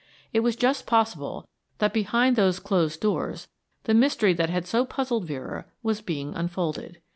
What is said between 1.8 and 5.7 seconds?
behind those closed doors the mystery that had so puzzled Vera